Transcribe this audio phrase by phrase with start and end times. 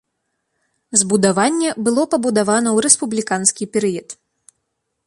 [1.01, 4.19] Збудаванне было пабудавана ў рэспубліканскі перыяд.